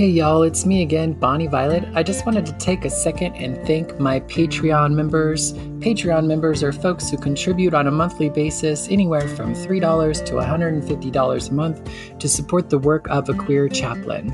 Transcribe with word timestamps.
Hey 0.00 0.08
y'all, 0.08 0.44
it's 0.44 0.64
me 0.64 0.80
again, 0.80 1.12
Bonnie 1.12 1.46
Violet. 1.46 1.84
I 1.94 2.02
just 2.02 2.24
wanted 2.24 2.46
to 2.46 2.54
take 2.54 2.86
a 2.86 2.88
second 2.88 3.34
and 3.34 3.66
thank 3.66 4.00
my 4.00 4.20
Patreon 4.20 4.94
members. 4.94 5.52
Patreon 5.52 6.26
members 6.26 6.62
are 6.62 6.72
folks 6.72 7.10
who 7.10 7.18
contribute 7.18 7.74
on 7.74 7.86
a 7.86 7.90
monthly 7.90 8.30
basis 8.30 8.88
anywhere 8.88 9.28
from 9.28 9.52
$3 9.52 10.24
to 10.24 10.32
$150 10.32 11.50
a 11.50 11.52
month 11.52 11.90
to 12.18 12.28
support 12.30 12.70
the 12.70 12.78
work 12.78 13.10
of 13.10 13.28
a 13.28 13.34
queer 13.34 13.68
chaplain. 13.68 14.30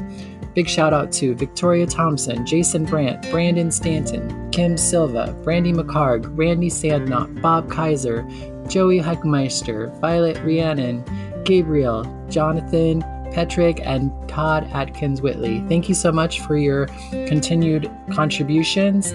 Big 0.55 0.69
shout 0.69 0.93
out 0.93 1.11
to 1.11 1.35
Victoria 1.35 1.85
Thompson, 1.85 2.47
Jason 2.47 2.85
Brandt, 2.85 3.29
Brandon 3.33 3.73
Stanton, 3.73 4.49
Kim 4.53 4.77
Silva, 4.77 5.37
Brandy 5.43 5.73
McCarg, 5.73 6.31
Randy 6.39 6.71
Sandknot, 6.71 7.43
Bob 7.43 7.69
Kaiser, 7.69 8.23
Joey 8.69 9.01
Heckmeister, 9.01 9.93
Violet 10.01 10.39
Rhiannon, 10.45 11.03
Gabriel, 11.43 12.05
Jonathan, 12.29 13.03
Petrick, 13.33 13.81
and 13.85 14.11
Todd 14.29 14.69
Atkins 14.73 15.21
Whitley. 15.23 15.61
Thank 15.69 15.89
you 15.89 15.95
so 15.95 16.13
much 16.13 16.41
for 16.41 16.57
your 16.57 16.87
continued 17.27 17.91
contributions. 18.13 19.13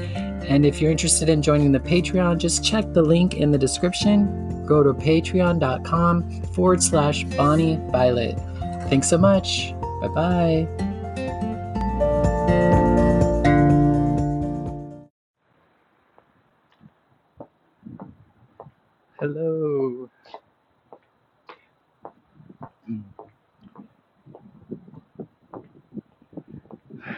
And 0.48 0.66
if 0.66 0.82
you're 0.82 0.92
interested 0.92 1.30
in 1.30 1.42
joining 1.42 1.72
the 1.72 1.80
Patreon, 1.80 2.38
just 2.38 2.64
check 2.64 2.94
the 2.94 3.02
link 3.02 3.36
in 3.36 3.52
the 3.52 3.58
description. 3.58 4.66
Go 4.66 4.84
to 4.84 4.94
patreon.com 4.94 6.44
forward 6.54 6.82
slash 6.82 7.24
Bonnie 7.24 7.80
Violet. 7.92 8.38
Thanks 8.90 9.10
so 9.10 9.18
much. 9.18 9.74
Bye 10.02 10.08
bye. 10.08 10.68
Hello. 19.20 19.71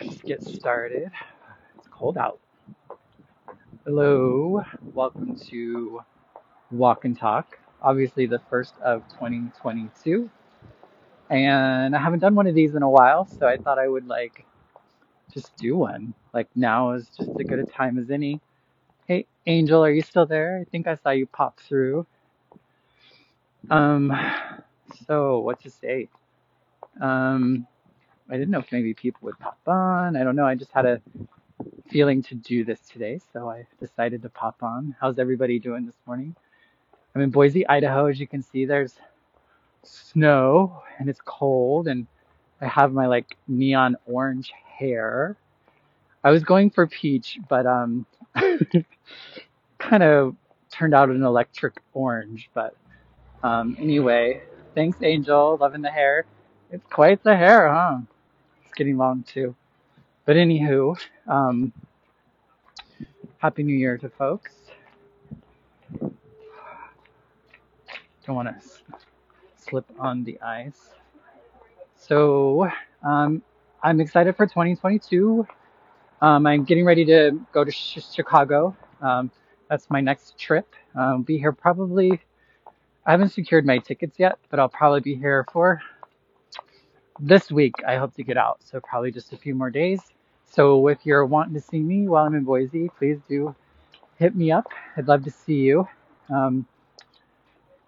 Let's 0.03 0.21
get 0.21 0.43
started. 0.43 1.09
It's 1.77 1.87
cold 1.89 2.17
out. 2.17 2.39
Hello. 3.85 4.61
Welcome 4.93 5.37
to 5.47 6.01
Walk 6.71 7.05
and 7.05 7.17
Talk. 7.17 7.57
Obviously, 7.81 8.25
the 8.25 8.39
first 8.49 8.73
of 8.83 9.07
2022. 9.13 10.29
And 11.29 11.95
I 11.95 11.99
haven't 12.01 12.19
done 12.19 12.35
one 12.35 12.47
of 12.47 12.55
these 12.55 12.75
in 12.75 12.83
a 12.83 12.89
while, 12.89 13.25
so 13.25 13.47
I 13.47 13.55
thought 13.55 13.79
I 13.79 13.87
would 13.87 14.05
like 14.05 14.45
just 15.33 15.55
do 15.55 15.77
one. 15.77 16.13
Like 16.33 16.49
now 16.53 16.91
is 16.91 17.07
just 17.17 17.29
as 17.29 17.47
good 17.47 17.59
a 17.59 17.65
time 17.65 17.97
as 17.97 18.11
any. 18.11 18.41
Hey, 19.07 19.25
Angel, 19.45 19.85
are 19.85 19.91
you 19.91 20.01
still 20.01 20.25
there? 20.25 20.59
I 20.59 20.69
think 20.69 20.85
I 20.85 20.95
saw 20.95 21.11
you 21.11 21.27
pop 21.27 21.61
through. 21.61 22.05
Um, 23.69 24.13
so 25.07 25.39
what 25.39 25.61
to 25.61 25.69
say? 25.69 26.09
Um, 26.99 27.67
I 28.29 28.33
didn't 28.33 28.51
know 28.51 28.59
if 28.59 28.71
maybe 28.71 28.93
people 28.93 29.19
would 29.23 29.39
pop 29.39 29.59
on. 29.67 30.15
I 30.15 30.23
don't 30.23 30.35
know. 30.35 30.45
I 30.45 30.55
just 30.55 30.71
had 30.71 30.85
a 30.85 31.01
feeling 31.89 32.23
to 32.23 32.35
do 32.35 32.63
this 32.63 32.79
today, 32.91 33.19
so 33.33 33.49
I 33.49 33.67
decided 33.79 34.21
to 34.23 34.29
pop 34.29 34.63
on. 34.63 34.95
How's 34.99 35.19
everybody 35.19 35.59
doing 35.59 35.85
this 35.85 35.97
morning? 36.05 36.35
I'm 37.15 37.21
in 37.21 37.29
Boise, 37.29 37.67
Idaho. 37.67 38.07
As 38.07 38.19
you 38.19 38.27
can 38.27 38.41
see, 38.41 38.65
there's 38.65 38.95
snow 39.83 40.81
and 40.97 41.09
it's 41.09 41.21
cold, 41.23 41.87
and 41.87 42.07
I 42.61 42.67
have 42.67 42.93
my 42.93 43.07
like 43.07 43.37
neon 43.47 43.97
orange 44.05 44.51
hair. 44.65 45.35
I 46.23 46.31
was 46.31 46.43
going 46.43 46.69
for 46.69 46.87
peach, 46.87 47.39
but 47.49 47.65
um, 47.65 48.05
kind 49.77 50.03
of 50.03 50.35
turned 50.71 50.93
out 50.93 51.09
an 51.09 51.23
electric 51.23 51.81
orange. 51.93 52.49
But 52.53 52.75
um, 53.43 53.75
anyway, 53.77 54.41
thanks, 54.73 54.97
Angel. 55.03 55.57
Loving 55.59 55.81
the 55.81 55.91
hair. 55.91 56.25
It's 56.71 56.87
quite 56.89 57.21
the 57.23 57.35
hair, 57.35 57.71
huh? 57.71 57.99
Getting 58.75 58.97
long 58.97 59.23
too. 59.23 59.55
But 60.25 60.35
anywho, 60.35 60.97
um, 61.27 61.73
happy 63.37 63.63
New 63.63 63.75
Year 63.75 63.97
to 63.97 64.09
folks. 64.09 64.53
Don't 68.25 68.35
want 68.35 68.47
to 68.47 68.55
slip 69.57 69.85
on 69.99 70.23
the 70.23 70.39
ice. 70.41 70.89
So 71.97 72.69
um, 73.03 73.43
I'm 73.83 73.99
excited 73.99 74.35
for 74.35 74.45
2022. 74.45 75.45
Um, 76.21 76.47
I'm 76.47 76.63
getting 76.63 76.85
ready 76.85 77.03
to 77.05 77.39
go 77.51 77.65
to 77.65 77.71
Chicago. 77.71 78.75
Um, 79.01 79.29
that's 79.69 79.89
my 79.89 79.99
next 79.99 80.37
trip. 80.37 80.73
I'll 80.95 81.19
be 81.19 81.37
here 81.37 81.51
probably. 81.51 82.21
I 83.05 83.11
haven't 83.11 83.29
secured 83.29 83.65
my 83.65 83.79
tickets 83.79 84.17
yet, 84.17 84.39
but 84.49 84.59
I'll 84.59 84.69
probably 84.69 85.01
be 85.01 85.15
here 85.15 85.45
for 85.51 85.81
this 87.19 87.51
week. 87.51 87.75
I 87.87 87.97
hope 87.97 88.13
to 88.15 88.23
get 88.23 88.37
out, 88.37 88.59
so 88.63 88.79
probably 88.79 89.11
just 89.11 89.33
a 89.33 89.37
few 89.37 89.55
more 89.55 89.69
days. 89.69 90.01
So 90.45 90.87
if 90.87 90.99
you're 91.03 91.25
wanting 91.25 91.53
to 91.55 91.61
see 91.61 91.79
me 91.79 92.07
while 92.07 92.25
I'm 92.25 92.35
in 92.35 92.43
Boise, 92.43 92.89
please 92.97 93.19
do 93.27 93.55
hit 94.17 94.35
me 94.35 94.51
up. 94.51 94.67
I'd 94.95 95.07
love 95.07 95.23
to 95.23 95.31
see 95.31 95.55
you. 95.55 95.87
Um, 96.29 96.65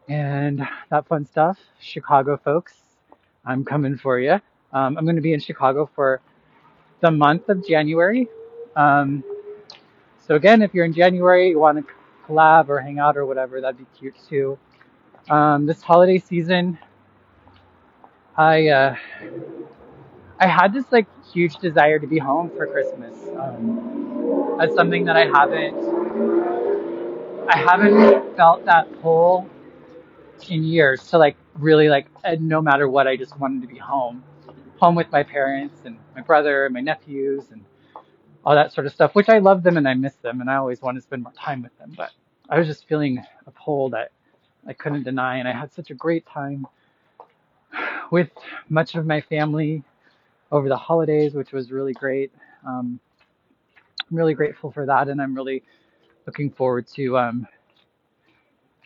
and 0.08 0.68
that 0.90 1.08
fun 1.08 1.25
stuff. 1.25 1.59
Chicago 1.80 2.38
folks, 2.38 2.74
I'm 3.46 3.64
coming 3.64 3.97
for 3.97 4.19
you. 4.19 4.34
Um, 4.74 4.97
I'm 4.97 5.06
going 5.06 5.16
to 5.16 5.22
be 5.22 5.34
in 5.34 5.40
Chicago 5.40 5.90
for 5.96 6.22
the 7.02 7.12
month 7.12 7.50
of 7.50 7.66
January. 7.66 8.28
Um, 8.75 9.24
so 10.28 10.35
again, 10.35 10.62
if 10.62 10.74
you're 10.74 10.85
in 10.85 10.94
January, 10.94 11.50
you 11.50 11.59
want 11.59 11.85
to 11.85 11.94
collab 12.28 12.69
or 12.69 12.80
hang 12.80 13.00
out 13.00 13.16
or 13.18 13.25
whatever, 13.25 13.62
that'd 13.62 13.78
be 13.78 13.85
cute 13.97 14.16
too. 14.28 14.58
Um, 15.30 15.66
this 15.66 15.81
holiday 15.81 16.19
season, 16.19 16.78
I 18.38 18.68
uh, 18.68 18.96
I 20.40 20.47
had 20.47 20.73
this 20.73 20.85
like 20.91 21.07
huge 21.34 21.56
desire 21.57 22.00
to 22.00 22.07
be 22.07 22.19
home 22.19 22.51
for 22.56 22.68
Christmas. 22.68 23.13
Um, 23.38 24.59
something 24.75 25.06
that 25.06 25.16
I 25.16 25.25
haven't 25.25 25.75
I 27.47 27.57
haven't 27.57 28.35
felt 28.35 28.66
that 28.66 28.88
pull 29.01 29.47
in 30.50 30.63
years 30.63 31.07
to 31.09 31.18
like 31.18 31.38
really 31.56 31.90
like 31.90 32.07
no 32.40 32.62
matter 32.62 32.90
what, 32.90 33.07
I 33.07 33.16
just 33.16 33.40
wanted 33.40 33.62
to 33.62 33.68
be 33.68 33.78
home, 33.78 34.23
home 34.78 34.96
with 34.96 35.12
my 35.12 35.23
parents 35.23 35.81
and 35.85 35.97
my 36.16 36.22
brother 36.22 36.66
and 36.66 36.73
my 36.73 36.81
nephews 36.81 37.52
and 37.52 37.63
all 38.44 38.56
that 38.56 38.73
sort 38.73 38.88
of 38.88 38.94
stuff. 38.94 39.16
Which 39.16 39.29
I 39.29 39.40
love 39.40 39.63
them 39.63 39.78
and 39.78 39.88
I 39.88 39.94
miss 39.94 40.16
them 40.16 40.41
and 40.41 40.50
I 40.50 40.56
always 40.56 40.81
want 40.81 40.97
to 40.97 41.02
spend 41.02 41.23
more 41.23 41.34
time 41.34 41.62
with 41.62 41.78
them. 41.78 41.94
But 41.96 42.12
I 42.50 42.59
was 42.59 42.67
just 42.67 42.88
feeling 42.88 43.23
a 43.47 43.52
pull 43.52 43.90
that 43.91 44.12
I 44.67 44.73
couldn't 44.73 45.03
deny, 45.03 45.38
and 45.38 45.47
I 45.47 45.53
had 45.53 45.72
such 45.72 45.91
a 45.91 45.94
great 45.94 46.25
time 46.25 46.67
with 48.12 48.30
much 48.69 48.96
of 48.96 49.06
my 49.06 49.22
family 49.22 49.84
over 50.52 50.69
the 50.69 50.78
holidays, 50.78 51.34
which 51.34 51.52
was 51.52 51.72
really 51.72 51.94
great. 51.94 52.31
Um, 52.66 53.00
I'm 54.09 54.18
really 54.18 54.34
grateful 54.34 54.72
for 54.72 54.86
that, 54.86 55.08
and 55.08 55.22
I'm 55.22 55.36
really 55.36 55.63
looking 56.25 56.52
forward 56.52 56.88
to 56.96 57.18
um, 57.18 57.47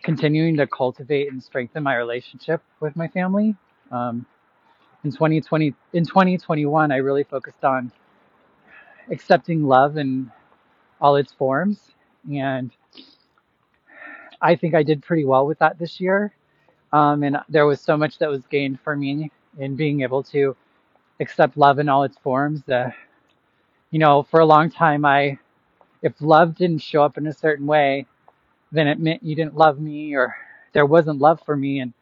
continuing 0.04 0.58
to 0.58 0.68
cultivate 0.68 1.32
and 1.32 1.44
strengthen 1.44 1.84
my 1.84 1.96
relationship 1.96 2.62
with 2.80 2.96
my 2.96 3.08
family. 3.08 3.56
Um, 3.92 4.26
in 5.04 5.12
2020, 5.12 5.74
in 5.94 6.06
2021, 6.06 6.92
I 6.92 6.98
really 6.98 7.24
focused 7.24 7.64
on 7.64 7.92
accepting 9.12 9.64
love 9.64 9.98
in 9.98 10.32
all 11.02 11.16
its 11.16 11.32
forms, 11.34 11.80
and 12.32 12.72
I 14.42 14.56
think 14.56 14.76
I 14.76 14.84
did 14.84 15.04
pretty 15.04 15.26
well 15.26 15.46
with 15.46 15.60
that 15.60 15.80
this 15.80 16.00
year. 16.00 16.34
Um, 16.92 17.24
and 17.24 17.38
there 17.50 17.66
was 17.66 17.82
so 17.82 17.98
much 17.98 18.18
that 18.20 18.30
was 18.30 18.46
gained 18.48 18.80
for 18.82 18.96
me 18.96 19.32
in 19.58 19.76
being 19.76 20.02
able 20.02 20.24
to 20.24 20.56
accept 21.20 21.58
love 21.58 21.80
in 21.80 21.90
all 21.90 22.04
its 22.04 22.18
forms. 22.18 22.68
Uh, 22.68 22.92
you 23.92 24.00
know, 24.00 24.24
for 24.24 24.40
a 24.40 24.46
long 24.46 24.70
time, 24.72 25.06
I, 25.06 25.38
if 26.02 26.14
love 26.22 26.56
didn't 26.56 26.80
show 26.80 27.04
up 27.04 27.18
in 27.18 27.28
a 27.28 27.34
certain 27.34 27.66
way, 27.68 28.06
then 28.72 28.88
it 28.88 29.00
meant 29.00 29.24
you 29.24 29.36
didn't 29.36 29.56
love 29.56 29.80
me 29.80 30.16
or 30.16 30.36
there 30.74 30.86
wasn't 30.86 31.20
love 31.20 31.42
for 31.46 31.56
me. 31.56 31.80
And 31.80 31.94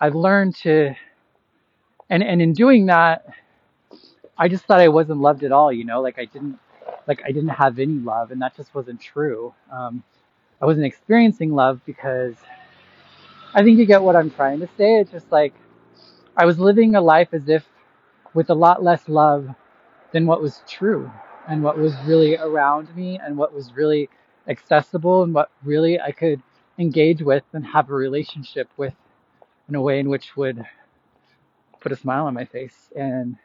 I've 0.00 0.14
learned 0.14 0.56
to, 0.56 0.94
and, 2.10 2.22
and 2.22 2.42
in 2.42 2.52
doing 2.52 2.86
that, 2.86 3.26
I 4.38 4.48
just 4.48 4.64
thought 4.64 4.80
I 4.80 4.88
wasn't 4.88 5.20
loved 5.20 5.44
at 5.44 5.52
all, 5.52 5.72
you 5.72 5.84
know, 5.84 6.00
like 6.00 6.18
I 6.18 6.24
didn't, 6.26 6.58
like 7.06 7.22
I 7.24 7.32
didn't 7.32 7.50
have 7.50 7.78
any 7.78 7.94
love 7.94 8.30
and 8.30 8.40
that 8.42 8.56
just 8.56 8.74
wasn't 8.74 9.00
true. 9.00 9.54
Um, 9.70 10.02
I 10.60 10.66
wasn't 10.66 10.86
experiencing 10.86 11.52
love 11.52 11.80
because 11.86 12.34
I 13.54 13.62
think 13.62 13.78
you 13.78 13.86
get 13.86 14.02
what 14.02 14.16
I'm 14.16 14.30
trying 14.30 14.60
to 14.60 14.68
say. 14.78 14.96
It's 15.00 15.10
just 15.12 15.30
like 15.32 15.54
I 16.36 16.46
was 16.46 16.58
living 16.58 16.94
a 16.94 17.00
life 17.00 17.28
as 17.32 17.48
if 17.48 17.64
with 18.34 18.50
a 18.50 18.54
lot 18.54 18.82
less 18.82 19.08
love 19.08 19.48
than 20.12 20.26
what 20.26 20.42
was 20.42 20.62
true 20.68 21.10
and 21.48 21.62
what 21.62 21.78
was 21.78 21.94
really 22.06 22.36
around 22.36 22.94
me 22.96 23.18
and 23.22 23.36
what 23.36 23.54
was 23.54 23.72
really 23.74 24.08
accessible 24.48 25.22
and 25.22 25.34
what 25.34 25.50
really 25.64 26.00
I 26.00 26.12
could 26.12 26.42
engage 26.78 27.22
with 27.22 27.44
and 27.52 27.66
have 27.66 27.90
a 27.90 27.94
relationship 27.94 28.68
with 28.76 28.94
in 29.68 29.74
a 29.74 29.82
way 29.82 30.00
in 30.00 30.08
which 30.08 30.36
would 30.36 30.64
put 31.80 31.92
a 31.92 31.96
smile 31.96 32.26
on 32.26 32.34
my 32.34 32.44
face 32.44 32.90
and 32.96 33.36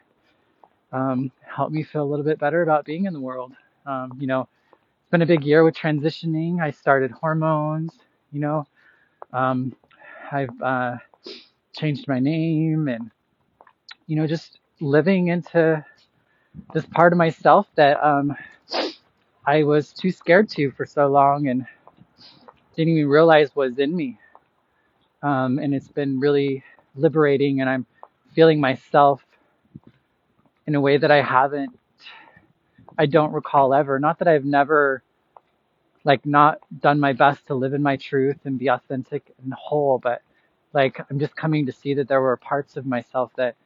um, 0.92 1.30
help 1.44 1.70
me 1.72 1.82
feel 1.82 2.02
a 2.02 2.10
little 2.10 2.24
bit 2.24 2.38
better 2.38 2.62
about 2.62 2.84
being 2.84 3.06
in 3.06 3.12
the 3.12 3.20
world. 3.20 3.52
Um, 3.86 4.12
you 4.20 4.26
know, 4.26 4.42
it's 4.42 5.10
been 5.10 5.22
a 5.22 5.26
big 5.26 5.44
year 5.44 5.64
with 5.64 5.76
transitioning. 5.76 6.60
I 6.62 6.70
started 6.70 7.10
hormones, 7.10 7.92
you 8.32 8.40
know. 8.40 8.66
Um, 9.32 9.74
I've 10.32 10.62
uh, 10.62 10.96
changed 11.76 12.08
my 12.08 12.18
name 12.18 12.88
and, 12.88 13.10
you 14.06 14.16
know, 14.16 14.26
just 14.26 14.58
living 14.80 15.28
into 15.28 15.84
this 16.74 16.86
part 16.86 17.12
of 17.12 17.18
myself 17.18 17.66
that 17.76 18.02
um, 18.04 18.36
I 19.46 19.62
was 19.64 19.92
too 19.92 20.10
scared 20.10 20.48
to 20.50 20.70
for 20.72 20.86
so 20.86 21.06
long 21.08 21.48
and 21.48 21.66
didn't 22.76 22.96
even 22.96 23.08
realize 23.08 23.54
was 23.56 23.78
in 23.78 23.94
me. 23.94 24.18
Um, 25.22 25.58
and 25.58 25.74
it's 25.74 25.88
been 25.88 26.20
really 26.20 26.62
liberating, 26.94 27.60
and 27.60 27.68
I'm 27.68 27.86
feeling 28.34 28.60
myself 28.60 29.20
in 30.66 30.74
a 30.74 30.80
way 30.80 30.96
that 30.96 31.10
I 31.10 31.22
haven't, 31.22 31.76
I 32.96 33.06
don't 33.06 33.32
recall 33.32 33.74
ever. 33.74 33.98
Not 33.98 34.18
that 34.20 34.28
I've 34.28 34.44
never, 34.44 35.02
like, 36.04 36.24
not 36.26 36.60
done 36.80 37.00
my 37.00 37.12
best 37.12 37.46
to 37.46 37.54
live 37.54 37.74
in 37.74 37.82
my 37.82 37.96
truth 37.96 38.38
and 38.44 38.58
be 38.58 38.68
authentic 38.68 39.34
and 39.42 39.52
whole, 39.52 39.98
but 39.98 40.22
like, 40.72 41.00
I'm 41.10 41.18
just 41.18 41.36
coming 41.36 41.66
to 41.66 41.72
see 41.72 41.94
that 41.94 42.08
there 42.08 42.20
were 42.20 42.36
parts 42.36 42.76
of 42.76 42.86
myself 42.86 43.32
that 43.36 43.56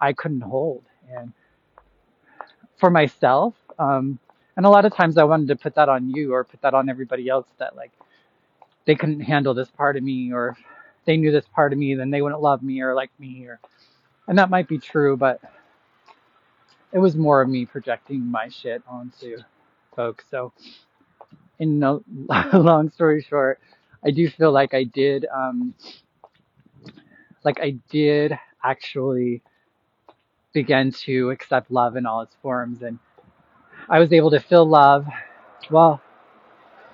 I 0.00 0.12
couldn't 0.12 0.40
hold. 0.40 0.84
And 1.10 1.32
for 2.76 2.90
myself, 2.90 3.54
um, 3.78 4.18
and 4.56 4.66
a 4.66 4.68
lot 4.70 4.84
of 4.84 4.94
times 4.94 5.16
I 5.16 5.24
wanted 5.24 5.48
to 5.48 5.56
put 5.56 5.74
that 5.76 5.88
on 5.88 6.10
you 6.10 6.34
or 6.34 6.44
put 6.44 6.60
that 6.62 6.74
on 6.74 6.88
everybody 6.88 7.28
else 7.28 7.46
that 7.58 7.76
like 7.76 7.92
they 8.84 8.94
couldn't 8.94 9.20
handle 9.20 9.54
this 9.54 9.70
part 9.70 9.96
of 9.96 10.02
me 10.02 10.32
or 10.32 10.50
if 10.50 10.58
they 11.04 11.16
knew 11.16 11.30
this 11.30 11.46
part 11.54 11.72
of 11.72 11.78
me 11.78 11.94
then 11.94 12.10
they 12.10 12.22
wouldn't 12.22 12.42
love 12.42 12.62
me 12.62 12.80
or 12.80 12.94
like 12.94 13.10
me 13.18 13.46
or 13.46 13.60
and 14.28 14.38
that 14.38 14.50
might 14.50 14.68
be 14.68 14.78
true 14.78 15.16
but 15.16 15.40
it 16.92 16.98
was 16.98 17.16
more 17.16 17.40
of 17.40 17.48
me 17.48 17.64
projecting 17.64 18.24
my 18.30 18.48
shit 18.48 18.82
onto 18.86 19.38
folks 19.94 20.24
so 20.30 20.52
in 21.58 21.82
a 21.82 22.00
long 22.58 22.90
story 22.90 23.22
short 23.22 23.60
I 24.04 24.10
do 24.10 24.28
feel 24.28 24.52
like 24.52 24.74
I 24.74 24.84
did 24.84 25.26
um 25.34 25.74
like 27.44 27.60
I 27.60 27.76
did 27.90 28.38
actually 28.64 29.42
begin 30.52 30.92
to 30.92 31.30
accept 31.30 31.70
love 31.70 31.96
in 31.96 32.06
all 32.06 32.22
its 32.22 32.36
forms 32.42 32.82
and 32.82 32.98
I 33.88 33.98
was 33.98 34.12
able 34.12 34.30
to 34.30 34.40
feel 34.40 34.64
love. 34.64 35.06
Well, 35.70 36.00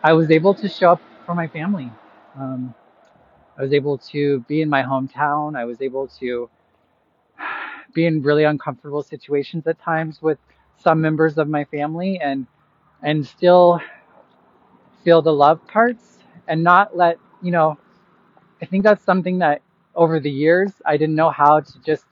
I 0.03 0.13
was 0.15 0.31
able 0.31 0.55
to 0.55 0.69
show 0.69 0.93
up 0.93 1.03
for 1.27 1.35
my 1.35 1.49
family. 1.49 1.91
Um, 2.39 2.75
I 3.57 3.63
was 3.63 3.73
able 3.73 3.99
to 3.99 4.41
be 4.49 4.63
in 4.63 4.69
my 4.69 4.83
hometown. 4.83 5.57
I 5.57 5.65
was 5.65 5.81
able 5.81 6.09
to 6.21 6.49
be 7.95 8.07
in 8.07 8.23
really 8.23 8.45
uncomfortable 8.45 9.03
situations 9.03 9.67
at 9.67 9.81
times 9.81 10.23
with 10.23 10.39
some 10.77 11.01
members 11.01 11.39
of 11.39 11.49
my 11.49 11.65
family 11.65 12.19
and 12.21 12.47
and 13.03 13.27
still 13.27 13.81
feel 15.05 15.23
the 15.23 15.33
love 15.33 15.67
parts 15.67 16.19
and 16.49 16.63
not 16.63 16.97
let, 16.97 17.19
you 17.43 17.53
know, 17.53 17.79
I 18.63 18.67
think 18.67 18.85
that's 18.85 19.05
something 19.05 19.39
that 19.39 19.63
over 19.95 20.21
the 20.21 20.31
years 20.31 20.73
I 20.85 20.97
didn't 20.97 21.17
know 21.17 21.31
how 21.31 21.61
to 21.61 21.79
just 21.85 22.05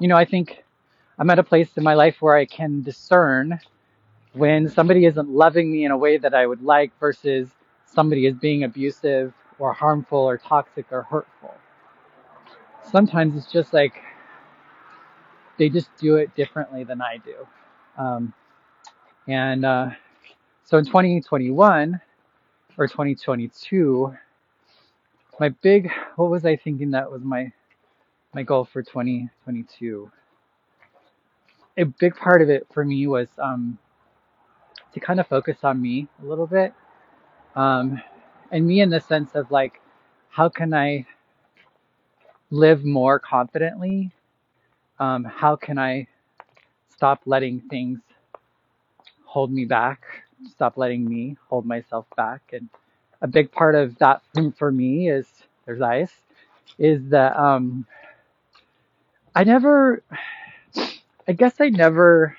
you 0.00 0.08
know, 0.08 0.16
I 0.16 0.24
think 0.24 0.64
I'm 1.18 1.30
at 1.30 1.38
a 1.38 1.44
place 1.44 1.76
in 1.76 1.84
my 1.84 1.94
life 1.94 2.16
where 2.20 2.36
I 2.36 2.44
can 2.44 2.82
discern 2.82 3.60
when 4.32 4.68
somebody 4.68 5.06
isn't 5.06 5.28
loving 5.28 5.70
me 5.70 5.84
in 5.84 5.92
a 5.92 5.96
way 5.96 6.18
that 6.18 6.34
I 6.34 6.46
would 6.46 6.62
like 6.62 6.92
versus 6.98 7.50
somebody 7.86 8.26
is 8.26 8.34
being 8.34 8.64
abusive 8.64 9.32
or 9.58 9.72
harmful 9.72 10.18
or 10.18 10.38
toxic 10.38 10.86
or 10.90 11.02
hurtful. 11.02 11.54
Sometimes 12.90 13.36
it's 13.36 13.50
just 13.52 13.72
like 13.72 13.94
they 15.58 15.68
just 15.68 15.90
do 15.98 16.16
it 16.16 16.34
differently 16.34 16.84
than 16.84 17.00
I 17.00 17.18
do. 17.18 17.46
Um, 17.96 18.32
and 19.28 19.64
uh, 19.64 19.90
so 20.64 20.78
in 20.78 20.84
2021 20.84 22.00
or 22.78 22.86
2022, 22.86 24.14
my 25.38 25.48
big, 25.48 25.90
what 26.16 26.30
was 26.30 26.44
I 26.44 26.56
thinking 26.56 26.90
that 26.92 27.10
was 27.10 27.22
my 27.22 27.52
my 28.34 28.42
goal 28.42 28.64
for 28.64 28.82
2022? 28.82 30.10
a 31.76 31.84
big 31.84 32.14
part 32.16 32.42
of 32.42 32.50
it 32.50 32.66
for 32.72 32.84
me 32.84 33.06
was 33.06 33.28
um, 33.38 33.78
to 34.92 35.00
kind 35.00 35.20
of 35.20 35.26
focus 35.26 35.58
on 35.62 35.80
me 35.80 36.08
a 36.22 36.26
little 36.26 36.46
bit. 36.46 36.72
Um, 37.56 38.00
and 38.50 38.66
me 38.66 38.80
in 38.80 38.90
the 38.90 39.00
sense 39.00 39.30
of 39.34 39.50
like, 39.50 39.80
how 40.28 40.48
can 40.48 40.74
I 40.74 41.06
live 42.50 42.84
more 42.84 43.18
confidently? 43.18 44.10
Um, 44.98 45.24
how 45.24 45.56
can 45.56 45.78
I 45.78 46.06
stop 46.90 47.22
letting 47.24 47.60
things 47.70 48.00
hold 49.32 49.50
me 49.50 49.64
back? 49.64 50.02
Stop 50.50 50.76
letting 50.76 51.08
me 51.08 51.36
hold 51.48 51.64
myself 51.64 52.06
back. 52.16 52.42
And 52.52 52.68
a 53.22 53.26
big 53.26 53.50
part 53.50 53.74
of 53.74 53.96
that 53.98 54.22
for 54.58 54.70
me 54.70 55.08
is 55.10 55.26
there's 55.64 55.80
ice, 55.80 56.12
is 56.78 57.08
that 57.10 57.36
um, 57.38 57.86
I 59.34 59.44
never 59.44 60.02
I 61.28 61.32
guess 61.32 61.60
I 61.60 61.70
never 61.70 62.36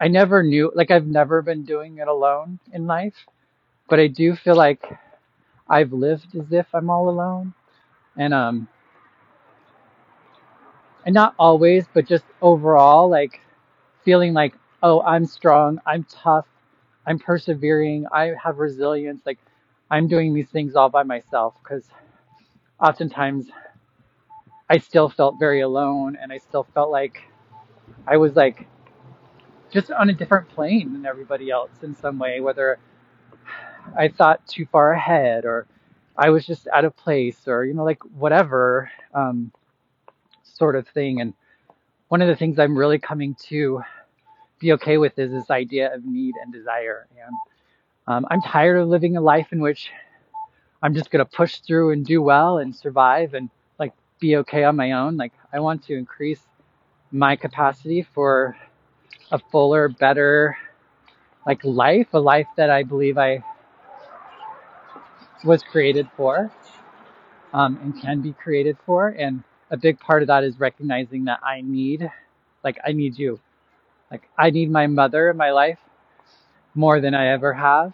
I 0.00 0.08
never 0.08 0.42
knew 0.42 0.72
like 0.74 0.90
I've 0.90 1.06
never 1.06 1.42
been 1.42 1.64
doing 1.64 1.98
it 1.98 2.08
alone 2.08 2.58
in 2.72 2.86
life, 2.86 3.26
but 3.88 4.00
I 4.00 4.08
do 4.08 4.34
feel 4.34 4.56
like 4.56 4.84
I've 5.68 5.92
lived 5.92 6.34
as 6.36 6.52
if 6.52 6.66
I'm 6.74 6.90
all 6.90 7.08
alone. 7.08 7.54
And 8.16 8.34
um 8.34 8.68
and 11.06 11.14
not 11.14 11.34
always, 11.38 11.86
but 11.94 12.06
just 12.06 12.24
overall 12.42 13.08
like 13.08 13.40
feeling 14.04 14.34
like, 14.34 14.54
oh, 14.82 15.02
I'm 15.02 15.26
strong, 15.26 15.80
I'm 15.86 16.04
tough, 16.04 16.46
I'm 17.06 17.18
persevering, 17.18 18.06
I 18.12 18.32
have 18.42 18.58
resilience, 18.58 19.22
like 19.26 19.38
I'm 19.90 20.08
doing 20.08 20.34
these 20.34 20.48
things 20.48 20.76
all 20.76 20.88
by 20.88 21.02
myself 21.02 21.54
because 21.62 21.84
oftentimes 22.80 23.48
I 24.70 24.78
still 24.78 25.08
felt 25.08 25.36
very 25.38 25.60
alone 25.62 26.16
and 26.20 26.32
I 26.32 26.38
still 26.38 26.66
felt 26.74 26.90
like 26.90 27.22
I 28.06 28.18
was 28.18 28.36
like 28.36 28.66
just 29.70 29.90
on 29.90 30.10
a 30.10 30.14
different 30.14 30.48
plane 30.50 30.92
than 30.92 31.06
everybody 31.06 31.50
else 31.50 31.70
in 31.82 31.94
some 31.96 32.18
way, 32.18 32.40
whether 32.40 32.78
I 33.96 34.08
thought 34.08 34.46
too 34.46 34.66
far 34.70 34.92
ahead 34.92 35.44
or 35.44 35.66
I 36.16 36.30
was 36.30 36.46
just 36.46 36.68
out 36.68 36.84
of 36.84 36.96
place 36.96 37.46
or, 37.46 37.64
you 37.64 37.74
know, 37.74 37.84
like 37.84 38.02
whatever 38.04 38.90
um, 39.14 39.52
sort 40.42 40.76
of 40.76 40.86
thing. 40.88 41.20
And 41.20 41.34
one 42.08 42.22
of 42.22 42.28
the 42.28 42.36
things 42.36 42.58
I'm 42.58 42.76
really 42.76 42.98
coming 42.98 43.36
to 43.48 43.82
be 44.58 44.72
okay 44.72 44.98
with 44.98 45.18
is 45.18 45.30
this 45.30 45.50
idea 45.50 45.94
of 45.94 46.04
need 46.04 46.34
and 46.42 46.52
desire. 46.52 47.06
And 47.10 47.34
um, 48.06 48.26
I'm 48.30 48.42
tired 48.42 48.80
of 48.80 48.88
living 48.88 49.16
a 49.16 49.20
life 49.20 49.48
in 49.52 49.60
which 49.60 49.90
I'm 50.82 50.94
just 50.94 51.10
going 51.10 51.24
to 51.24 51.30
push 51.30 51.58
through 51.58 51.92
and 51.92 52.04
do 52.04 52.22
well 52.22 52.58
and 52.58 52.74
survive 52.74 53.34
and 53.34 53.50
like 53.78 53.92
be 54.20 54.36
okay 54.38 54.64
on 54.64 54.76
my 54.76 54.92
own. 54.92 55.16
Like 55.16 55.32
I 55.52 55.60
want 55.60 55.84
to 55.84 55.94
increase 55.94 56.40
my 57.10 57.36
capacity 57.36 58.06
for 58.14 58.56
a 59.30 59.38
fuller, 59.50 59.88
better, 59.88 60.56
like 61.46 61.64
life, 61.64 62.08
a 62.12 62.20
life 62.20 62.46
that 62.56 62.70
I 62.70 62.82
believe 62.82 63.18
I 63.18 63.42
was 65.44 65.62
created 65.62 66.08
for 66.16 66.50
um, 67.52 67.78
and 67.82 68.00
can 68.00 68.20
be 68.20 68.32
created 68.32 68.76
for. 68.84 69.08
And 69.08 69.42
a 69.70 69.76
big 69.76 69.98
part 70.00 70.22
of 70.22 70.28
that 70.28 70.44
is 70.44 70.58
recognizing 70.58 71.24
that 71.24 71.40
I 71.42 71.60
need, 71.62 72.10
like, 72.64 72.78
I 72.86 72.92
need 72.92 73.18
you. 73.18 73.40
Like, 74.10 74.28
I 74.38 74.50
need 74.50 74.70
my 74.70 74.86
mother 74.86 75.30
in 75.30 75.36
my 75.36 75.50
life 75.50 75.78
more 76.74 77.00
than 77.00 77.14
I 77.14 77.28
ever 77.28 77.52
have, 77.52 77.92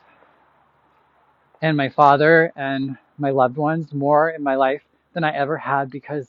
and 1.63 1.77
my 1.77 1.89
father 1.89 2.53
and 2.57 2.99
my 3.19 3.31
loved 3.31 3.57
ones 3.57 3.93
more 3.93 4.31
in 4.31 4.43
my 4.43 4.57
life 4.57 4.83
than 5.15 5.25
I 5.25 5.35
ever 5.35 5.57
had 5.57 5.91
because 5.91 6.29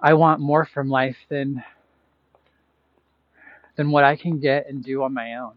I 0.00 0.14
want 0.14 0.40
more 0.40 0.64
from 0.64 0.88
life 0.88 1.16
than 1.28 1.62
than 3.76 3.90
what 3.90 4.04
I 4.04 4.16
can 4.16 4.38
get 4.38 4.68
and 4.68 4.84
do 4.84 5.02
on 5.02 5.14
my 5.14 5.36
own. 5.36 5.54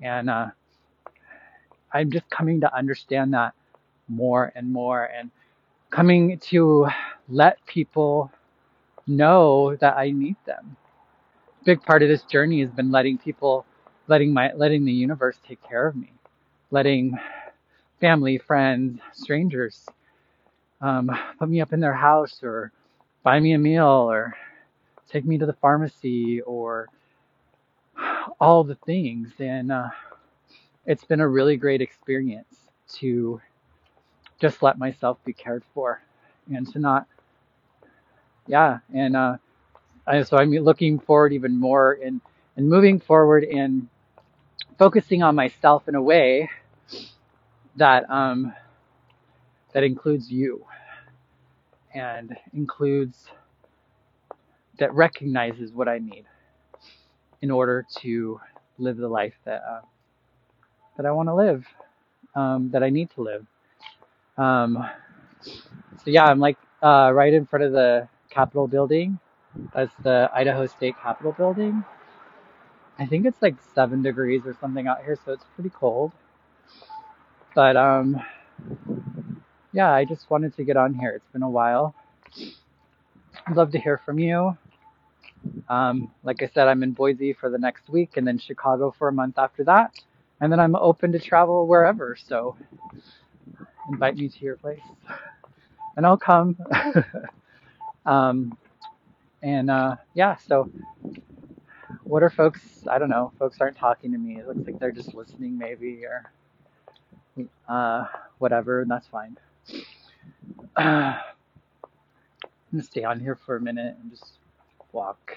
And 0.00 0.28
uh, 0.28 0.50
I'm 1.92 2.10
just 2.10 2.28
coming 2.30 2.60
to 2.62 2.74
understand 2.74 3.34
that 3.34 3.54
more 4.08 4.52
and 4.54 4.72
more 4.72 5.04
and 5.04 5.30
coming 5.90 6.38
to 6.38 6.88
let 7.28 7.64
people 7.66 8.32
know 9.06 9.76
that 9.76 9.96
I 9.96 10.10
need 10.10 10.36
them. 10.46 10.76
Big 11.64 11.82
part 11.82 12.02
of 12.02 12.08
this 12.08 12.24
journey 12.24 12.60
has 12.60 12.70
been 12.70 12.90
letting 12.90 13.18
people, 13.18 13.64
letting 14.08 14.32
my, 14.32 14.52
letting 14.54 14.84
the 14.84 14.92
universe 14.92 15.38
take 15.46 15.62
care 15.62 15.86
of 15.86 15.96
me, 15.96 16.12
letting 16.70 17.18
family, 18.00 18.38
friends, 18.38 19.00
strangers 19.12 19.86
um, 20.80 21.10
put 21.38 21.48
me 21.48 21.60
up 21.60 21.72
in 21.72 21.80
their 21.80 21.94
house 21.94 22.40
or 22.42 22.72
buy 23.22 23.38
me 23.40 23.52
a 23.52 23.58
meal 23.58 23.86
or 23.86 24.36
take 25.08 25.24
me 25.24 25.38
to 25.38 25.46
the 25.46 25.52
pharmacy 25.54 26.40
or 26.42 26.88
all 28.40 28.64
the 28.64 28.74
things. 28.86 29.32
And 29.38 29.72
uh, 29.72 29.90
it's 30.86 31.04
been 31.04 31.20
a 31.20 31.28
really 31.28 31.56
great 31.56 31.80
experience 31.80 32.56
to 32.94 33.40
just 34.40 34.62
let 34.62 34.78
myself 34.78 35.18
be 35.24 35.32
cared 35.32 35.62
for 35.74 36.02
and 36.52 36.70
to 36.72 36.78
not, 36.78 37.06
yeah. 38.46 38.78
And 38.92 39.16
uh, 39.16 39.36
I, 40.06 40.22
so 40.22 40.36
I'm 40.36 40.50
looking 40.50 40.98
forward 40.98 41.32
even 41.32 41.58
more 41.58 41.98
and, 42.04 42.20
and 42.56 42.68
moving 42.68 43.00
forward 43.00 43.44
and 43.44 43.88
focusing 44.78 45.22
on 45.22 45.34
myself 45.34 45.88
in 45.88 45.94
a 45.94 46.02
way 46.02 46.50
that 47.76 48.08
um, 48.10 48.52
that 49.72 49.84
includes 49.84 50.30
you 50.30 50.64
and 51.94 52.36
includes 52.54 53.26
that 54.78 54.92
recognizes 54.94 55.72
what 55.72 55.88
I 55.88 55.98
need 55.98 56.24
in 57.40 57.50
order 57.50 57.86
to 58.00 58.40
live 58.78 58.96
the 58.96 59.08
life 59.08 59.34
that 59.44 59.62
uh, 59.62 59.80
that 60.96 61.06
I 61.06 61.12
want 61.12 61.28
to 61.28 61.34
live, 61.34 61.64
um, 62.34 62.70
that 62.72 62.82
I 62.82 62.90
need 62.90 63.10
to 63.14 63.22
live. 63.22 63.46
Um, 64.36 64.84
so 65.98 66.10
yeah, 66.10 66.24
I'm 66.24 66.40
like 66.40 66.58
uh, 66.82 67.12
right 67.14 67.32
in 67.32 67.46
front 67.46 67.64
of 67.64 67.72
the 67.72 68.08
Capitol 68.30 68.66
building. 68.66 69.18
That's 69.74 69.94
the 70.02 70.30
Idaho 70.32 70.66
State 70.66 70.96
Capitol 71.02 71.32
building. 71.32 71.84
I 72.98 73.06
think 73.06 73.26
it's 73.26 73.40
like 73.42 73.56
seven 73.74 74.02
degrees 74.02 74.42
or 74.46 74.56
something 74.60 74.86
out 74.86 75.02
here, 75.04 75.18
so 75.24 75.32
it's 75.32 75.44
pretty 75.54 75.70
cold. 75.70 76.12
But 77.54 77.76
um, 77.76 78.20
yeah, 79.72 79.92
I 79.92 80.04
just 80.04 80.30
wanted 80.30 80.56
to 80.56 80.64
get 80.64 80.76
on 80.76 80.94
here. 80.94 81.10
It's 81.10 81.28
been 81.32 81.42
a 81.42 81.50
while. 81.50 81.94
I'd 83.46 83.56
love 83.56 83.72
to 83.72 83.78
hear 83.78 83.98
from 84.04 84.18
you. 84.18 84.56
Um, 85.68 86.10
like 86.22 86.42
I 86.42 86.50
said, 86.54 86.68
I'm 86.68 86.82
in 86.82 86.92
Boise 86.92 87.32
for 87.32 87.50
the 87.50 87.58
next 87.58 87.88
week 87.88 88.16
and 88.16 88.26
then 88.26 88.38
Chicago 88.38 88.94
for 88.96 89.08
a 89.08 89.12
month 89.12 89.38
after 89.38 89.64
that. 89.64 89.92
And 90.40 90.52
then 90.52 90.60
I'm 90.60 90.76
open 90.76 91.12
to 91.12 91.18
travel 91.18 91.66
wherever. 91.66 92.16
So 92.16 92.56
invite 93.90 94.16
me 94.16 94.28
to 94.28 94.44
your 94.44 94.56
place 94.56 94.80
and 95.96 96.06
I'll 96.06 96.16
come. 96.16 96.56
um, 98.06 98.56
and 99.42 99.70
uh, 99.70 99.96
yeah, 100.14 100.36
so 100.36 100.70
what 102.04 102.22
are 102.22 102.30
folks? 102.30 102.60
I 102.90 102.98
don't 102.98 103.10
know. 103.10 103.32
Folks 103.38 103.58
aren't 103.60 103.76
talking 103.76 104.12
to 104.12 104.18
me. 104.18 104.38
It 104.38 104.46
looks 104.46 104.66
like 104.66 104.78
they're 104.78 104.92
just 104.92 105.14
listening, 105.14 105.58
maybe, 105.58 106.04
or 106.04 106.32
uh, 107.68 108.06
whatever, 108.38 108.80
and 108.80 108.90
that's 108.90 109.06
fine. 109.06 109.36
Uh, 110.76 110.80
I'm 112.72 112.78
gonna 112.78 112.84
stay 112.84 113.04
on 113.04 113.20
here 113.20 113.36
for 113.36 113.56
a 113.56 113.60
minute 113.60 113.96
and 114.00 114.10
just 114.10 114.38
walk. 114.92 115.36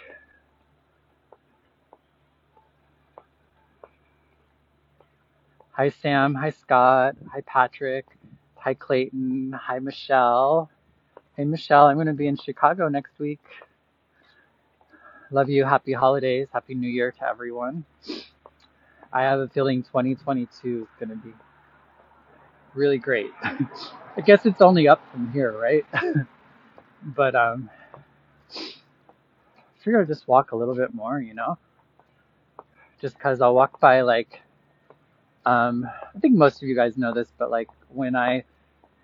Hi, 5.78 5.90
Sam. 5.90 6.36
Hi, 6.36 6.52
Scott. 6.52 7.16
Hi, 7.34 7.42
Patrick. 7.42 8.06
Hi, 8.56 8.74
Clayton. 8.74 9.52
Hi, 9.52 9.80
Michelle. 9.80 10.70
Hey, 11.36 11.44
Michelle. 11.44 11.88
I'm 11.88 11.96
going 11.98 12.08
to 12.08 12.14
be 12.14 12.28
in 12.28 12.38
Chicago 12.38 12.88
next 12.88 13.20
week. 13.20 13.42
Love 15.32 15.50
you. 15.50 15.66
Happy 15.66 15.92
holidays. 15.92 16.48
Happy 16.54 16.76
New 16.76 16.88
Year 16.88 17.12
to 17.12 17.28
everyone. 17.28 17.84
I 19.12 19.24
have 19.24 19.40
a 19.40 19.48
feeling 19.48 19.82
2022 19.82 20.84
is 20.84 20.88
going 21.00 21.10
to 21.10 21.16
be 21.16 21.34
really 22.76 23.00
great. 23.00 23.32
I 23.44 24.22
guess 24.24 24.46
it's 24.46 24.62
only 24.62 24.88
up 24.88 25.02
from 25.12 25.32
here, 25.32 25.52
right? 25.52 25.84
but 27.04 27.36
um, 27.36 27.72
I 28.56 29.62
figure 29.84 30.00
I'll 30.00 30.06
just 30.06 30.28
walk 30.28 30.52
a 30.52 30.56
little 30.56 30.76
bit 30.76 30.94
more, 30.94 31.20
you 31.20 31.34
know? 31.34 31.58
Just 33.02 33.18
because 33.18 33.42
I'll 33.42 33.56
walk 33.56 33.80
by 33.80 34.02
like 34.02 34.42
um, 35.46 35.90
I 36.16 36.20
think 36.20 36.36
most 36.36 36.62
of 36.62 36.70
you 36.70 36.76
guys 36.76 36.98
know 36.98 37.14
this, 37.14 37.32
but 37.38 37.50
like 37.50 37.70
when 37.90 38.16
I, 38.16 38.44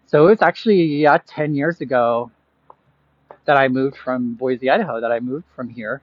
so 0.05 0.27
it 0.27 0.29
was 0.29 0.41
actually, 0.43 0.83
yeah, 0.83 1.17
10 1.25 1.55
years 1.55 1.81
ago 1.81 2.29
that 3.45 3.57
I 3.57 3.67
moved 3.69 3.97
from 3.97 4.35
Boise, 4.35 4.69
Idaho, 4.69 5.01
that 5.01 5.11
I 5.11 5.19
moved 5.19 5.45
from 5.55 5.69
here 5.69 6.01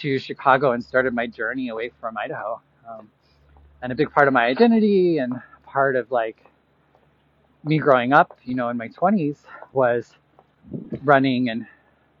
to 0.00 0.18
Chicago 0.18 0.72
and 0.72 0.84
started 0.84 1.14
my 1.14 1.26
journey 1.26 1.68
away 1.68 1.90
from 2.00 2.16
Idaho. 2.16 2.60
Um, 2.88 3.10
and 3.82 3.92
a 3.92 3.94
big 3.94 4.10
part 4.10 4.28
of 4.28 4.34
my 4.34 4.46
identity 4.46 5.18
and 5.18 5.34
part 5.64 5.96
of 5.96 6.10
like 6.10 6.44
me 7.64 7.78
growing 7.78 8.12
up, 8.12 8.38
you 8.44 8.54
know, 8.54 8.68
in 8.68 8.76
my 8.76 8.88
20s 8.88 9.38
was 9.72 10.14
running 11.02 11.48
an, 11.48 11.66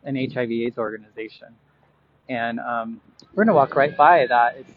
an 0.04 0.16
HIV 0.16 0.50
AIDS 0.50 0.78
organization. 0.78 1.48
And 2.28 2.60
um, 2.60 3.00
we're 3.34 3.44
going 3.44 3.52
to 3.52 3.54
walk 3.54 3.76
right 3.76 3.96
by 3.96 4.26
that. 4.26 4.56
It's 4.58 4.72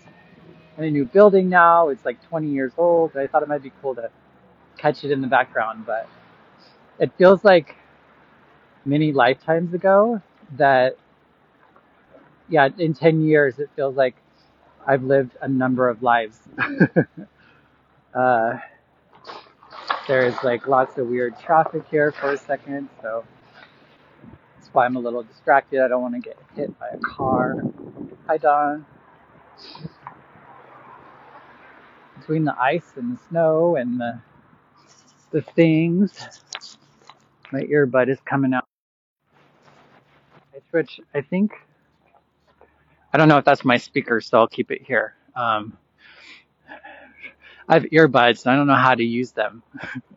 in 0.77 0.84
a 0.86 0.91
new 0.91 1.06
building 1.06 1.50
now. 1.50 1.89
It's 1.89 2.06
like 2.06 2.22
20 2.29 2.48
years 2.48 2.72
old. 2.77 3.15
I 3.18 3.27
thought 3.27 3.44
it 3.44 3.50
might 3.50 3.63
be 3.63 3.72
cool 3.82 3.96
to 3.96 4.10
catch 4.77 5.03
it 5.03 5.12
in 5.12 5.22
the 5.22 5.27
background, 5.27 5.86
but 5.86 6.08
it 7.00 7.12
feels 7.18 7.44
like 7.44 7.75
many 8.86 9.12
lifetimes 9.12 9.74
ago 9.74 10.22
that, 10.58 10.98
yeah, 12.50 12.70
in 12.77 12.94
10 12.94 13.24
years, 13.24 13.60
it 13.60 13.70
feels 13.75 13.96
like 13.96 14.15
I've 14.86 15.03
lived 15.03 15.36
a 15.41 15.48
number 15.48 15.89
of 15.89 16.01
lives. 16.03 16.39
uh, 18.13 18.58
there's 20.08 20.36
like 20.44 20.68
lots 20.68 20.98
of 20.98 21.08
weird 21.08 21.39
traffic 21.39 21.84
here 21.91 22.12
for 22.12 22.32
a 22.34 22.38
second, 22.38 22.89
so 23.01 23.24
that's 24.56 24.74
why 24.74 24.86
I'm 24.86 24.96
a 24.96 25.00
little 25.00 25.24
distracted. 25.24 25.82
I 25.82 25.88
don't 25.88 26.01
want 26.01 26.15
to 26.15 26.22
get 26.22 26.38
hit 26.56 26.77
by 26.79 26.88
a 26.89 26.98
car. 26.98 27.63
Hi, 28.27 28.38
Don 28.38 28.86
between 32.29 32.46
the 32.46 32.62
ice 32.62 32.94
and 32.96 33.18
the 33.18 33.20
snow 33.29 33.75
and 33.75 34.00
the 34.00 34.20
the 35.32 35.41
things. 35.41 36.13
My 37.51 37.62
earbud 37.62 38.10
is 38.10 38.20
coming 38.25 38.53
out. 38.53 38.65
I 40.53 40.60
switch. 40.70 41.00
I 41.15 41.22
think. 41.22 41.53
I 43.11 43.17
don't 43.17 43.27
know 43.27 43.37
if 43.37 43.45
that's 43.45 43.65
my 43.65 43.77
speaker, 43.77 44.21
so 44.21 44.39
I'll 44.39 44.47
keep 44.47 44.71
it 44.71 44.81
here. 44.83 45.15
Um, 45.35 45.77
I 47.67 47.73
have 47.73 47.83
earbuds. 47.83 48.45
And 48.45 48.53
I 48.53 48.55
don't 48.55 48.67
know 48.67 48.75
how 48.75 48.95
to 48.95 49.03
use 49.03 49.31
them. 49.31 49.63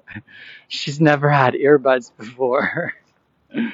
She's 0.69 1.01
never 1.01 1.29
had 1.29 1.55
earbuds 1.55 2.11
before. 2.17 2.95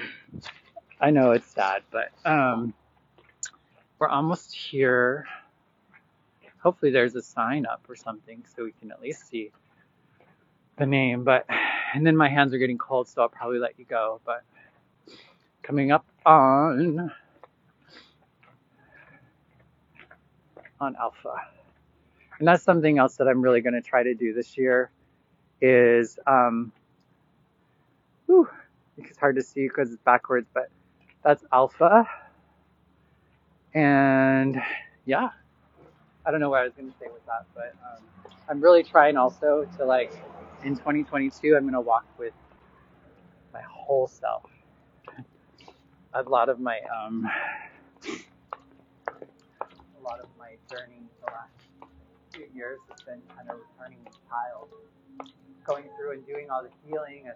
I 1.01 1.11
know 1.11 1.33
it's 1.33 1.47
sad, 1.47 1.83
but 1.91 2.11
um, 2.25 2.75
we're 3.99 4.09
almost 4.09 4.55
here 4.55 5.27
hopefully 6.59 6.91
there's 6.91 7.15
a 7.15 7.23
sign 7.23 7.67
up 7.67 7.81
or 7.89 7.97
something 7.97 8.45
so 8.55 8.65
we 8.65 8.73
can 8.73 8.91
at 8.91 9.01
least 9.01 9.29
see 9.29 9.51
the 10.77 10.87
name. 10.87 11.25
But 11.25 11.47
and 11.95 12.07
then 12.07 12.17
my 12.17 12.29
hands 12.29 12.53
are 12.53 12.59
getting 12.59 12.79
cold, 12.79 13.09
so 13.09 13.23
I'll 13.23 13.29
probably 13.29 13.59
let 13.59 13.79
you 13.79 13.85
go. 13.85 14.21
But 14.25 14.43
coming 15.63 15.91
up 15.91 16.05
on 16.27 17.13
on 20.81 20.97
Alpha, 20.97 21.35
and 22.39 22.49
that's 22.49 22.63
something 22.63 22.99
else 22.99 23.17
that 23.17 23.29
I'm 23.29 23.43
really 23.43 23.61
going 23.61 23.75
to 23.75 23.83
try 23.83 24.03
to 24.03 24.15
do 24.15 24.33
this 24.33 24.57
year. 24.57 24.91
Is 25.61 26.19
um, 26.27 26.73
whew, 28.27 28.49
it's 28.97 29.19
hard 29.19 29.37
to 29.37 29.43
see 29.43 29.67
because 29.67 29.93
it's 29.93 30.03
backwards, 30.03 30.49
but 30.53 30.71
that's 31.25 31.45
Alpha, 31.53 32.09
and 33.75 34.61
yeah, 35.05 35.31
I 36.27 36.31
don't 36.31 36.41
know 36.41 36.51
what 36.51 36.61
I 36.61 36.65
was 36.65 36.73
going 36.75 36.91
to 36.91 36.99
say 36.99 37.07
with 37.13 37.25
that, 37.27 37.47
but 37.55 37.75
um, 37.85 38.05
I'm 38.49 38.61
really 38.61 38.83
trying 38.83 39.17
also 39.17 39.67
to 39.79 39.85
like 39.85 40.13
in 40.65 40.75
2022, 40.75 41.57
I'm 41.57 41.63
going 41.63 41.75
to 41.75 41.81
walk 41.81 42.05
with 42.19 42.35
my 43.53 43.63
whole 43.63 44.07
self. 44.07 44.45
A 46.15 46.23
lot 46.23 46.49
of 46.49 46.59
my 46.59 46.79
um, 46.95 47.29
a 49.99 50.03
lot 50.03 50.21
of 50.21 50.27
journey 50.71 51.03
the 51.25 51.33
last 51.33 51.93
few 52.33 52.47
years 52.55 52.79
has 52.91 53.01
been 53.03 53.21
kind 53.35 53.49
of 53.51 53.57
returning 53.57 53.99
the 54.05 54.11
child, 54.29 54.69
going 55.67 55.85
through 55.97 56.13
and 56.13 56.27
doing 56.27 56.51
all 56.51 56.63
the 56.63 56.71
healing 56.87 57.25
and 57.27 57.35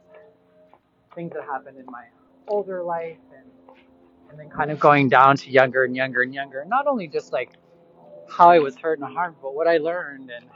things 1.14 1.32
that 1.32 1.44
happened 1.44 1.78
in 1.78 1.86
my 1.86 2.04
older 2.48 2.82
life 2.82 3.18
and 3.34 3.46
and 4.30 4.40
then 4.40 4.48
kind 4.48 4.70
of 4.70 4.80
going 4.80 5.08
down 5.08 5.36
to 5.36 5.50
younger 5.50 5.84
and 5.84 5.94
younger 5.94 6.22
and 6.22 6.32
younger. 6.32 6.64
Not 6.66 6.86
only 6.86 7.06
just 7.06 7.32
like 7.32 7.50
how 8.28 8.50
I 8.50 8.58
was 8.60 8.76
hurt 8.76 8.98
and 8.98 9.12
harmed, 9.12 9.36
but 9.42 9.54
what 9.54 9.68
I 9.68 9.76
learned 9.76 10.30
and 10.30 10.46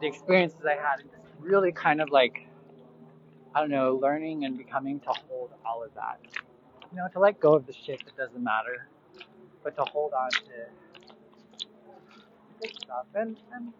the 0.00 0.06
experiences 0.06 0.60
I 0.64 0.74
had, 0.74 1.00
and 1.00 1.10
just 1.10 1.22
really 1.40 1.72
kind 1.72 2.00
of 2.00 2.10
like, 2.10 2.46
I 3.54 3.60
don't 3.60 3.70
know, 3.70 3.98
learning 4.00 4.44
and 4.44 4.56
becoming 4.56 5.00
to 5.00 5.10
hold 5.28 5.50
all 5.66 5.82
of 5.82 5.92
that. 5.94 6.20
You 6.92 6.98
know, 6.98 7.08
to 7.12 7.18
let 7.18 7.40
go 7.40 7.54
of 7.54 7.66
the 7.66 7.72
shit 7.72 8.04
that 8.04 8.16
doesn't 8.16 8.42
matter, 8.42 8.88
but 9.64 9.74
to 9.76 9.82
hold 9.90 10.12
on 10.12 10.30
to 10.30 10.40
good 12.60 12.76
stuff 12.82 13.06
and, 13.14 13.36
and, 13.54 13.72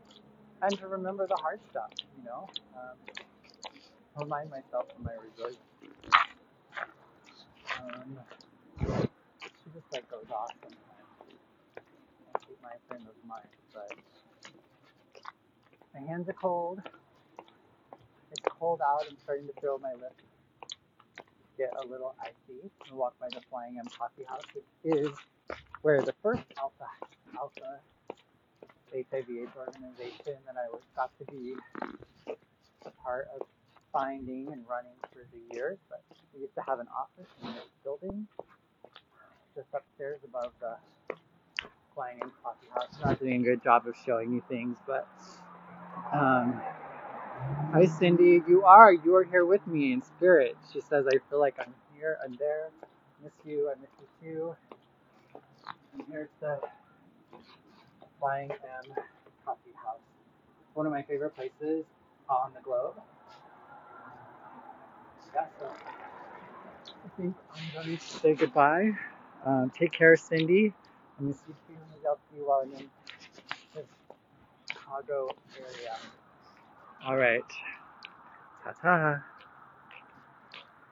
and 0.63 0.79
to 0.79 0.89
remember 0.89 1.27
the 1.27 1.37
hard 1.37 1.61
stuff, 1.71 1.91
you 2.19 2.25
know. 2.25 2.49
Um, 2.77 2.97
remind 4.19 4.51
myself 4.51 4.87
of 4.97 5.05
my 5.05 5.13
resilience. 5.13 5.59
Um, 7.79 8.19
she 9.43 9.71
just 9.75 9.87
like 9.93 10.11
goes 10.11 10.27
off 10.33 10.53
sometimes 10.63 10.81
Keep 12.47 12.63
my 12.63 12.73
frame 12.89 13.07
of 13.07 13.29
mind, 13.29 13.47
but 13.73 13.93
my 15.95 16.01
hands 16.01 16.29
are 16.29 16.35
cold. 16.35 16.81
It's 18.31 18.43
cold 18.59 18.81
out. 18.81 19.05
I'm 19.09 19.17
starting 19.23 19.47
to 19.47 19.61
feel 19.61 19.79
my 19.79 19.93
lips 19.93 20.23
get 21.59 21.73
a 21.83 21.87
little 21.87 22.15
icy. 22.23 22.71
I 22.91 22.95
walk 22.95 23.19
by 23.21 23.29
the 23.29 23.41
Flying 23.51 23.79
M 23.79 23.87
Coffee 23.99 24.25
House, 24.25 24.43
which 24.55 24.97
is 24.97 25.11
where 25.83 26.03
the 26.03 26.15
first 26.23 26.43
Alpha 26.59 26.87
Alpha 27.37 27.81
HIV/AIDS 28.93 29.53
organization 29.59 30.39
that 30.47 30.57
I 30.57 30.69
was 30.73 30.83
got 30.97 31.11
to 31.19 31.25
be 31.33 31.55
a 32.87 32.91
part 33.05 33.29
of 33.39 33.47
finding 33.93 34.49
and 34.53 34.65
running 34.69 34.97
for 35.13 35.27
the 35.33 35.57
years. 35.57 35.79
But 35.91 36.03
we 36.35 36.43
used 36.43 36.55
to 36.57 36.63
have 36.69 36.81
an 36.81 36.89
office 36.97 37.31
in 37.43 37.55
this 37.55 37.65
building 37.85 38.27
just 39.57 39.69
upstairs 39.75 40.21
above 40.25 40.53
the 40.61 40.77
Flying 41.95 42.19
M 42.23 42.33
Coffee 42.45 42.69
House. 42.75 42.89
Not 43.05 43.21
doing 43.21 43.43
a 43.43 43.45
good 43.45 43.63
job 43.65 43.87
of 43.87 43.95
showing 44.07 44.33
you 44.33 44.43
things, 44.49 44.77
but 44.87 45.09
um, 46.13 46.61
hi 47.73 47.87
Cindy, 47.87 48.43
you 48.49 48.65
are 48.65 48.93
you 48.95 49.15
are 49.17 49.25
here 49.25 49.47
with 49.47 49.67
me 49.67 49.93
in 49.93 50.03
spirit. 50.03 50.57
She 50.73 50.81
says 50.81 51.07
I 51.09 51.19
feel 51.31 51.41
like 51.41 51.57
I'm 51.61 51.75
here, 51.97 52.19
I'm 52.25 52.37
there. 52.39 52.71
Miss 53.23 53.33
you, 53.45 53.71
I 53.71 53.81
miss 53.81 53.91
you 54.01 54.09
too. 54.23 54.57
And 55.95 56.05
here's 56.11 56.31
the 56.41 56.61
Flying 58.21 58.50
M 58.50 58.95
Coffee 59.45 59.73
House. 59.83 59.99
One 60.75 60.87
of 60.87 60.93
my 60.93 61.03
favorite 61.03 61.35
places 61.35 61.85
on 62.29 62.53
the 62.55 62.61
globe. 62.61 62.95
Yeah, 65.35 65.47
so 65.59 65.67
I 65.67 67.09
think 67.17 67.35
I'm 67.55 67.85
going 67.85 67.97
to 67.97 68.03
say 68.05 68.35
goodbye. 68.35 68.93
Um, 69.45 69.73
take 69.79 69.93
care, 69.93 70.17
Cindy. 70.17 70.75
I 71.19 71.23
miss 71.23 71.39
you 71.49 71.55
too. 71.67 71.75
Maybe 71.91 72.07
I'll 72.07 72.19
see 72.31 72.39
you 72.39 72.47
while 72.47 72.62
I'm 72.62 72.73
in 72.75 72.91
this 73.75 73.87
Chicago 74.71 75.31
area. 75.59 75.97
All 77.07 77.17
right. 77.17 77.45
Ta 78.65 78.73
ta. 78.83 79.23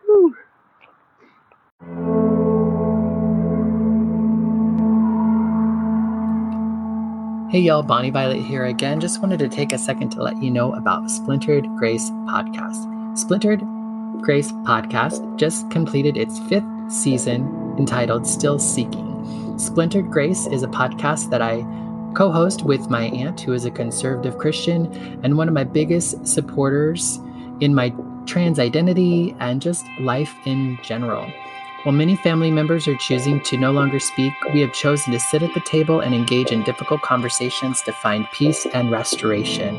Woo. 0.09 0.35
Hey 7.51 7.61
y'all, 7.61 7.83
Bonnie 7.83 8.11
Violet 8.11 8.43
here 8.43 8.67
again. 8.67 9.01
Just 9.01 9.23
wanted 9.23 9.39
to 9.39 9.49
take 9.49 9.73
a 9.73 9.79
second 9.79 10.11
to 10.11 10.23
let 10.23 10.43
you 10.43 10.51
know 10.51 10.75
about 10.75 11.11
Splintered 11.11 11.67
Grace 11.79 12.11
Podcast. 12.29 13.17
Splintered 13.17 13.61
Grace 14.21 14.53
Podcast 14.53 15.39
just 15.39 15.71
completed 15.71 16.19
its 16.19 16.39
fifth 16.41 16.67
season 16.91 17.75
entitled 17.79 18.27
Still 18.27 18.59
Seeking. 18.59 19.59
Splintered 19.59 20.11
Grace 20.11 20.47
is 20.49 20.63
a 20.63 20.69
podcast 20.69 21.31
that 21.31 21.41
I 21.41 21.65
co 22.15 22.31
host 22.31 22.65
with 22.65 22.91
my 22.91 23.05
aunt, 23.05 23.41
who 23.41 23.55
is 23.55 23.65
a 23.65 23.71
conservative 23.71 24.37
Christian 24.37 24.93
and 25.25 25.39
one 25.39 25.49
of 25.49 25.55
my 25.55 25.65
biggest 25.65 26.27
supporters 26.27 27.19
in 27.61 27.75
my 27.75 27.95
trans 28.27 28.59
identity 28.59 29.35
and 29.41 29.63
just 29.63 29.87
life 30.01 30.35
in 30.45 30.79
general. 30.83 31.27
While 31.85 31.95
many 31.95 32.17
family 32.17 32.51
members 32.51 32.89
are 32.89 32.97
choosing 32.97 33.41
to 33.43 33.57
no 33.57 33.71
longer 33.71 34.01
speak, 34.01 34.33
we 34.53 34.61
have 34.63 34.73
chosen 34.73 35.13
to 35.13 35.21
sit 35.21 35.45
at 35.45 35.55
the 35.55 35.61
table 35.61 36.01
and 36.01 36.13
engage 36.13 36.51
in 36.51 36.65
difficult 36.65 37.03
conversations 37.03 37.83
to 37.83 37.93
find 37.93 38.29
peace 38.33 38.67
and 38.75 38.91
restoration. 38.91 39.79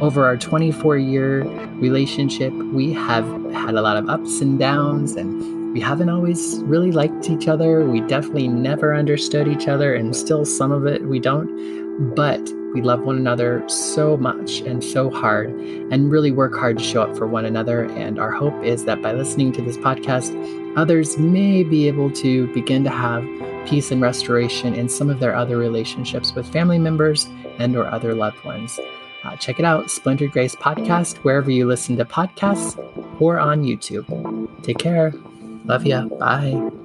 Over 0.00 0.24
our 0.24 0.38
24 0.38 0.96
year 0.96 1.42
relationship, 1.74 2.50
we 2.54 2.94
have 2.94 3.26
had 3.52 3.74
a 3.74 3.82
lot 3.82 3.98
of 3.98 4.08
ups 4.08 4.40
and 4.40 4.58
downs, 4.58 5.16
and 5.16 5.74
we 5.74 5.80
haven't 5.80 6.08
always 6.08 6.60
really 6.62 6.92
liked 6.92 7.28
each 7.28 7.46
other. 7.46 7.84
We 7.84 8.00
definitely 8.00 8.48
never 8.48 8.94
understood 8.94 9.46
each 9.46 9.68
other, 9.68 9.94
and 9.94 10.16
still 10.16 10.46
some 10.46 10.72
of 10.72 10.86
it 10.86 11.02
we 11.02 11.20
don't. 11.20 12.14
But 12.14 12.40
we 12.72 12.80
love 12.80 13.02
one 13.02 13.18
another 13.18 13.62
so 13.68 14.16
much 14.16 14.60
and 14.62 14.82
so 14.82 15.10
hard, 15.10 15.50
and 15.50 16.10
really 16.10 16.30
work 16.30 16.54
hard 16.54 16.78
to 16.78 16.84
show 16.84 17.02
up 17.02 17.14
for 17.18 17.26
one 17.26 17.44
another. 17.44 17.84
And 17.92 18.18
our 18.18 18.30
hope 18.30 18.64
is 18.64 18.86
that 18.86 19.02
by 19.02 19.12
listening 19.12 19.52
to 19.52 19.62
this 19.62 19.76
podcast, 19.76 20.32
others 20.76 21.18
may 21.18 21.62
be 21.62 21.88
able 21.88 22.10
to 22.12 22.52
begin 22.54 22.84
to 22.84 22.90
have 22.90 23.24
peace 23.66 23.90
and 23.90 24.02
restoration 24.02 24.74
in 24.74 24.88
some 24.88 25.08
of 25.10 25.20
their 25.20 25.34
other 25.34 25.56
relationships 25.56 26.34
with 26.34 26.50
family 26.52 26.78
members 26.78 27.28
and 27.58 27.76
or 27.76 27.86
other 27.86 28.14
loved 28.14 28.42
ones. 28.44 28.78
Uh, 29.24 29.36
check 29.36 29.58
it 29.58 29.64
out, 29.64 29.90
Splintered 29.90 30.32
Grace 30.32 30.54
Podcast, 30.54 31.16
wherever 31.18 31.50
you 31.50 31.66
listen 31.66 31.96
to 31.96 32.04
podcasts 32.04 32.78
or 33.20 33.38
on 33.38 33.64
YouTube. 33.64 34.62
Take 34.62 34.78
care. 34.78 35.14
Love 35.64 35.86
ya. 35.86 36.04
Bye. 36.04 36.83